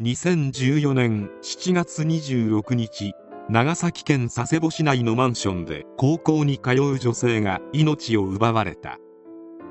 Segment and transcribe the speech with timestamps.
[0.00, 3.14] 2014年7月26日
[3.48, 8.98] 長崎県佐世保市内のマンションで高校に通う女性が命を奪われた。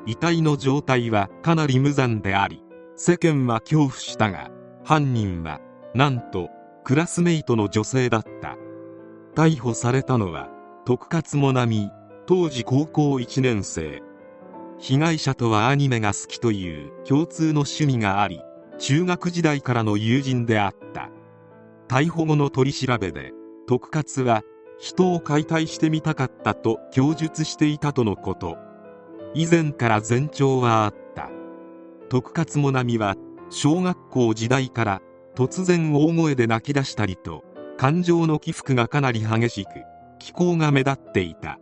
[0.05, 2.61] 遺体の状態はかなり無残であり
[2.97, 4.51] 世間は恐怖したが
[4.83, 5.61] 犯人は
[5.93, 6.49] なんと
[6.83, 8.57] クラスメイトの女性だった。
[9.33, 10.49] 逮捕されたのは
[10.85, 11.89] 徳勝もなみ
[12.25, 14.03] 当時高校1年生。
[14.77, 18.41] 被害者とはアニメが好きという共通の趣味があり
[18.77, 21.09] 中学時代からの友人であった。
[21.87, 23.31] 逮捕後の取り調べで
[23.67, 24.43] 徳勝は
[24.77, 28.57] 人を解体してみたかったと供述していたとのこと。
[29.33, 31.29] 以前から前兆はあった。
[32.09, 33.15] 徳勝もなみは
[33.49, 35.01] 小学校時代から
[35.35, 37.43] 突然大声で泣き出したりと
[37.77, 39.69] 感情の起伏がかなり激しく
[40.19, 41.59] 気候が目立っていた。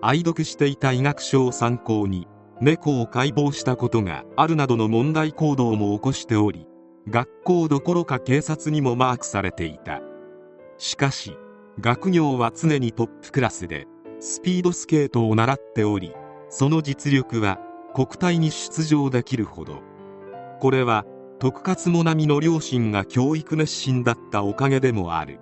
[0.00, 2.26] 愛読していた医学書を参考に
[2.62, 6.68] 猫を解剖したことがあるなどの問題行動も起こしており
[7.08, 10.00] 学校どころか警察にもマークされていた。
[10.78, 11.36] しかし
[11.80, 13.88] 学業は常にトップクラスで
[14.20, 16.14] スピードスケートを習っており
[16.50, 17.58] その実力は
[17.96, 19.82] 国体に出場できるほど。
[20.60, 21.04] これは
[21.40, 25.40] 徳勝もなみの両親が教育熱心だったおかげでもある。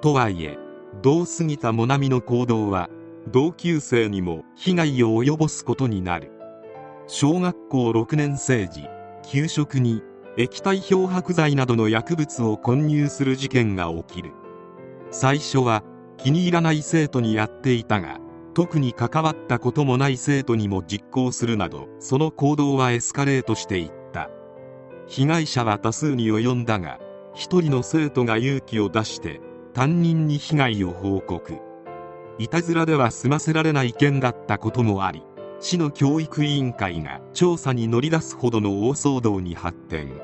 [0.00, 0.56] とはいえ
[1.02, 2.88] 同過ぎたもなみの行動は
[3.30, 6.32] 同級生にも被害を及ぼすことになる。
[7.10, 8.86] 小学校6年生時
[9.22, 10.02] 給食に
[10.36, 14.32] 液体漂白剤などの薬物を混入する事件が起きる。
[15.10, 15.82] 最初は
[16.18, 18.18] 気に入らない生徒にやっていたが
[18.52, 24.28] 特に関わったこともない生徒にも実行するなどその行動はエスカレートしていった。
[25.06, 26.98] 被害者は多数に及んだが
[27.32, 29.40] 一人の生徒が勇気を出して
[29.72, 31.54] 担任に被害を報告。
[32.38, 35.24] いたずらでは済ませられない件だったこともあり
[35.60, 40.20] 市の教育委員会が調査に乗り出すほどの大騒動に発展。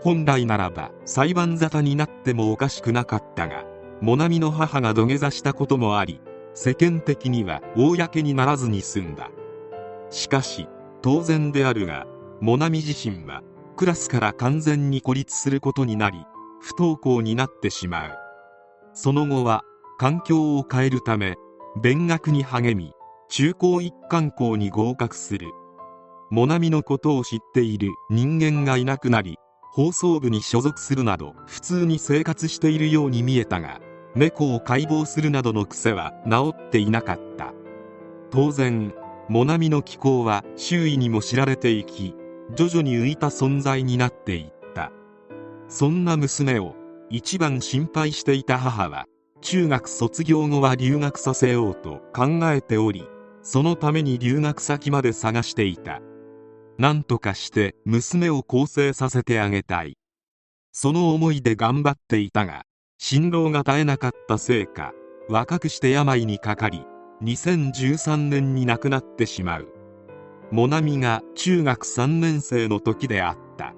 [0.00, 3.64] 本来ならば裁判沙汰になってもおかしくなかったが
[4.00, 6.20] モナミの母が土下座したこともあり
[6.54, 9.30] 世間的には公にならずに済んだ。
[10.10, 10.68] しかし
[11.02, 12.06] 当然であるが
[12.40, 13.42] モナミ自身は
[13.76, 16.24] クラスから完全に孤立することになり
[16.60, 18.10] 不登校になってしまう。
[18.92, 19.62] その後は
[19.98, 21.36] 環境を変えるため
[21.80, 22.92] 勉学に励み
[23.32, 25.52] 中高一貫校に合格する。
[26.32, 27.90] モナミのことを知っている。
[28.10, 29.36] 人間がいなくなり
[29.72, 33.80] 放送部に所属するなど普通に生活しているように見えたが
[34.16, 37.54] 猫を解剖するなどの癖は治っていなかった。
[38.32, 38.92] 当然
[39.28, 42.16] モナミの気候は周囲にも知られていき
[42.56, 44.90] 徐々に浮いた存在になっていった。
[45.68, 46.74] そんな娘を
[47.10, 49.06] 一番心配していた母は
[49.40, 53.06] 中学卒業後は留学させようと考えており
[53.52, 56.00] そのために留学先まで探していた。
[56.78, 59.96] 何とかして娘を更生させてあげたい。
[60.70, 62.62] その思いで頑張っていたが
[62.98, 64.92] 辛労が絶えなかったせいか
[65.28, 66.84] 若くして病にかかり
[67.24, 69.66] 2013年に亡くなってしまう。
[70.52, 73.74] モナミが中学3年生の時であった。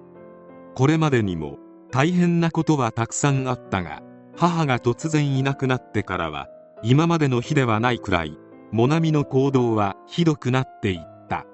[0.75, 1.57] これまでにも
[1.91, 4.03] 大変なことはたくさんあったが
[4.37, 6.49] 母が突然いなくなってからは
[6.83, 8.37] 今までの日ではないくらい
[8.73, 11.47] モナミの行動はひどくなっていった。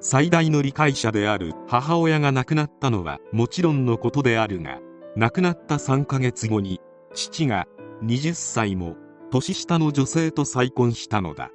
[0.00, 4.80] 最大の理解者である母親が亡くなったのはもちろんのことであるが
[5.14, 6.80] 亡くなった3ヶ月後に
[7.14, 7.68] 父が
[8.02, 8.96] 20歳も
[9.30, 11.50] 年下の女性と再婚したのだ。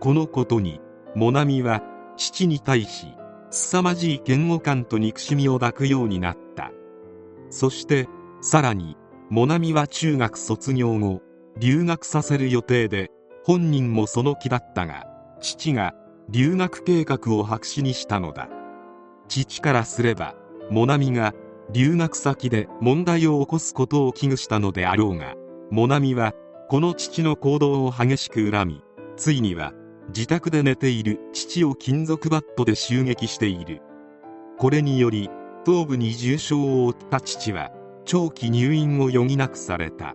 [0.00, 0.80] このことに
[1.14, 1.82] モナミは
[2.18, 3.06] 父に対し
[3.50, 6.72] 凄まじい嫌悪感と憎しみを抱くようになった。
[7.48, 8.06] そして
[8.42, 8.98] さらに
[9.30, 11.22] モナミは中学卒業後
[11.58, 13.10] 留学させる予定で
[13.50, 15.08] 本人もその気だったが
[15.40, 15.92] 父が
[16.28, 18.48] 留学計画を白紙にしたのだ。
[19.26, 20.36] 父からすれば
[20.70, 21.34] モナミが
[21.72, 25.34] 留学先で問題を起こすことを危惧したのであろうが
[25.68, 26.32] モナミは
[26.68, 28.82] この父の行動を激しく恨み
[29.16, 29.72] ついには
[30.14, 33.82] 自宅で寝ている父を金属バットで襲撃している。
[34.58, 35.28] これにより
[35.64, 37.72] 頭部に重傷を負った父は
[38.04, 40.14] 長期入院を余儀なくされた。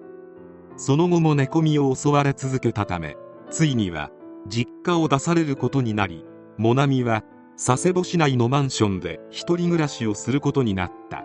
[0.77, 3.18] その後も寝込みを襲われ続けたため
[3.50, 4.12] ついには
[4.47, 6.25] 実家を出されることになり
[6.57, 7.24] モナミは
[7.57, 11.24] 佐世保市内のマンションで一人暮らしをすることになった。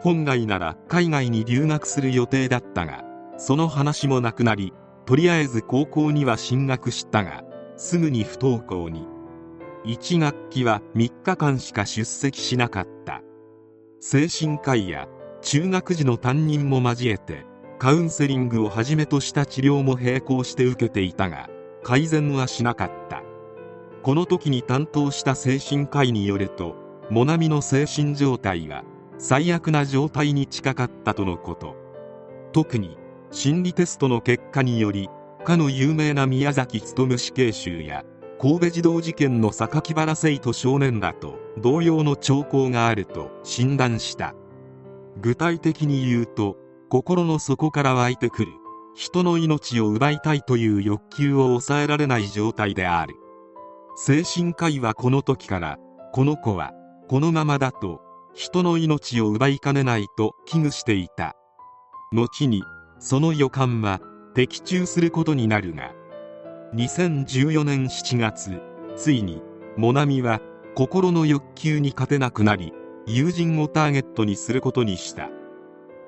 [0.00, 3.04] 本来なら海外に留学する予定だったが
[3.36, 4.72] その話もなくなり
[5.06, 7.44] とりあえず高校には進学したが
[7.76, 9.06] すぐに不登校に。
[9.84, 13.20] 1学期は3日間しか出席しなかった。
[14.00, 15.06] 精神科医や
[15.42, 17.44] 中学時の担任も交えて
[17.82, 21.50] カウンセリングをはじめとした治療も並行して受けていたが
[21.82, 23.24] 改善はしなかった。
[24.04, 26.76] この時に担当した精神科医によると
[27.10, 28.84] モナミの精神状態は
[29.18, 31.74] 最悪な状態に近かったとのこと。
[32.52, 32.96] 特に
[33.32, 35.08] 心理テストの結果により
[35.44, 38.04] かの有名な宮崎勤死刑囚や
[38.40, 44.36] 神戸児童事件の榊原生徒少年らと同様の兆候があると診断した。
[45.20, 46.61] 具体的に言うと
[46.92, 48.52] 心の底から湧いてくる。
[48.94, 53.14] 人の命を奪いたいという欲求を抑えられない状態である。
[53.96, 55.78] 精神科医はこの時から
[56.12, 56.72] この子は
[57.08, 58.02] このままだと
[58.34, 61.34] 人の命を奪いかねないと危惧していた。
[62.12, 62.62] 後に
[62.98, 64.02] その予感は
[64.34, 65.94] 的中することになるが
[66.74, 68.60] 2014年7月
[68.96, 69.40] ついに
[69.78, 70.42] モナミは
[70.74, 72.74] 心の欲求に勝てなくなり
[73.06, 75.30] 友人をターゲットにすることにした。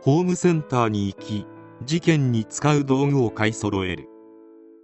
[0.05, 1.47] ホームセンターに行き
[1.83, 4.07] 事件に使う道具を買い揃える。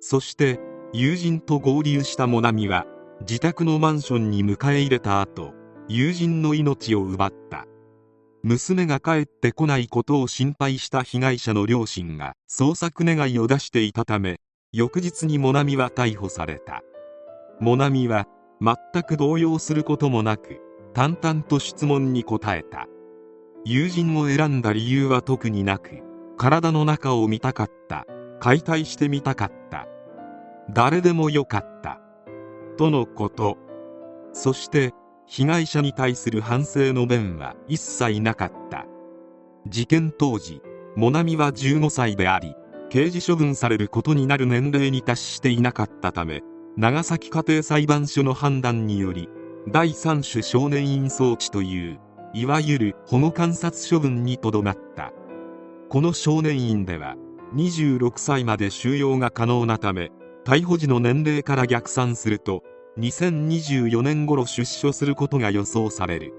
[0.00, 0.58] そして
[0.94, 2.86] 友人と合流したモナミは
[3.20, 5.52] 自宅のマンションに迎え入れた後
[5.88, 7.66] 友人の命を奪った。
[8.42, 14.38] 娘が帰ってこないことを心配した被害者の両親が捜索願いを出していたため
[14.72, 16.80] 翌日にモナミは逮捕された。
[17.60, 18.26] モナミは
[18.62, 20.62] 全く動揺することもなく
[20.94, 22.86] 淡々と質問に答えた。
[23.64, 26.02] 友人を選んだ理由は特になく
[26.36, 28.06] 体の中を見たかった。
[28.40, 29.86] 解体してみたかった。
[30.70, 32.00] 誰でもよかった。
[32.78, 33.58] とのこと。
[34.32, 34.92] そして
[35.26, 38.86] 被害者に対する反省の弁は一切なかった。
[39.68, 40.62] 事件当時
[40.96, 42.54] モナミは15歳であり
[42.88, 46.42] 刑事処分されることになる年齢に達していなかったため
[46.78, 49.28] 長崎家庭裁判所の判断により
[49.68, 52.00] 第三種少年院送致という
[52.32, 55.12] いわゆる保護観察処分にとどまった。
[55.88, 57.16] この少年院では
[57.54, 60.12] 26歳まで収容が可能なため
[60.44, 62.62] 逮捕時の年齢から逆算すると
[62.98, 66.32] 2024年頃出所することが予想される。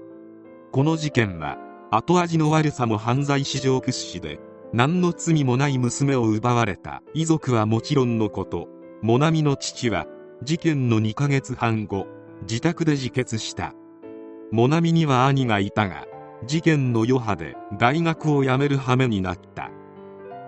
[0.72, 1.58] この事件は
[1.90, 4.40] 後味の悪さも犯罪史上屈指で
[4.72, 8.68] 何の罪もない娘を奪われた遺族はもちろんのこと
[9.02, 10.06] モナミの父は
[10.42, 12.06] 事件の2ヶ月半後
[12.48, 13.74] 自宅で自決した。
[14.52, 16.04] モナミには兄がいたが
[16.46, 19.70] 事件の余波で大学を辞める羽目になった。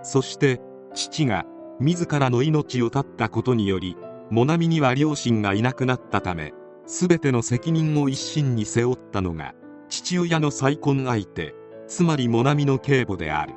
[0.03, 0.61] そして
[0.93, 1.43] 父が
[1.79, 3.97] 自らの命を絶ったことにより
[4.29, 6.53] モナミには両親がいなくなったため
[6.85, 9.55] 全ての責任を一身に背負ったのが
[9.89, 11.55] 父親の再婚相手
[11.87, 13.55] つまりモナミの警母である。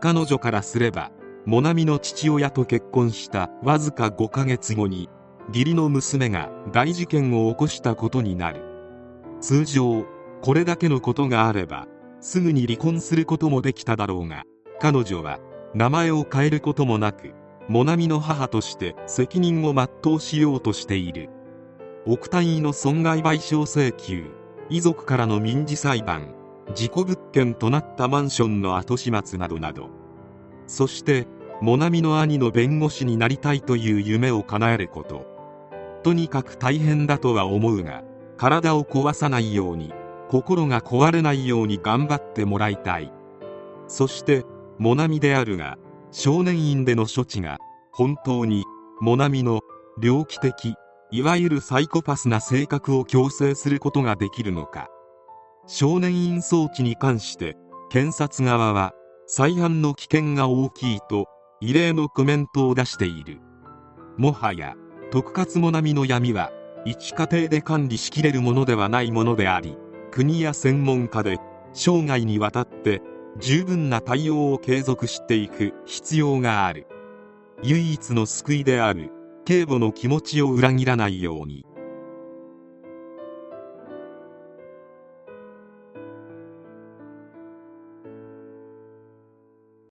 [0.00, 1.12] 彼女からすれば
[1.46, 5.08] モナミの父親と結婚したわずか5ヶ月後に
[5.48, 8.69] 義理の娘が大事件を起こしたことになる。
[9.40, 10.04] 通常
[10.42, 11.86] これだけのことがあれば
[12.20, 14.44] すぐに離婚することもできただろうが
[14.80, 15.38] 彼女は
[15.74, 17.34] 名前を変えることもなく
[17.68, 21.30] モナミの母として責任を全うしようとしている。
[22.06, 24.30] 億単位の損害賠償請求
[24.70, 26.34] 遺族からの民事裁判
[26.74, 29.88] 事故物件となったマンションの後始末などなど。
[30.66, 31.28] そして
[31.60, 35.26] モナミの兄の弁護士になりたいという夢を叶えること。
[36.02, 38.02] とにかく大変だとは思うが
[38.40, 39.92] 体を壊さないように
[40.30, 43.12] 心が壊れないように頑張ってもらいたい。
[43.86, 44.46] そして
[44.78, 45.76] モナミであるが
[46.10, 47.58] 少年院での処置が
[47.92, 48.64] 本当に
[49.02, 49.60] モナミの
[50.00, 50.74] 猟奇的
[51.10, 54.88] いわゆるサイコパスな性格を強制することができるのか。
[55.66, 57.58] 少年院装置に関して
[57.90, 58.94] 検察側は
[59.26, 61.26] 再犯の危険が大きいと
[61.60, 63.38] 異例のコメントを出している。
[64.16, 64.76] もはや
[65.10, 66.50] 特活モナミの闇は
[66.84, 69.76] 一家庭で管理しきれるものではないものであり
[70.10, 71.38] 国や専門家で
[71.72, 73.02] 生涯にわたって
[73.38, 76.86] 十分な対応を継続していく必要がある。
[77.62, 79.10] 唯一の救いである
[79.44, 81.64] 警護の気持ちを裏切らないように。